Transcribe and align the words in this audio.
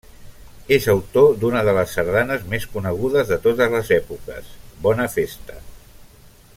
És 0.77 0.85
autor 0.93 1.27
d'una 1.43 1.61
de 1.67 1.75
les 1.79 1.93
sardanes 1.97 2.47
més 2.53 2.65
conegudes 2.77 3.29
de 3.33 3.37
totes 3.45 3.71
les 3.77 3.93
èpoques, 3.99 4.49
Bona 4.87 5.07
Festa. 5.19 5.61